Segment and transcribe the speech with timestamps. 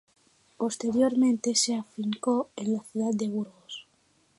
[0.57, 3.85] Posteriormente se afincó en la ciudad de Burgos.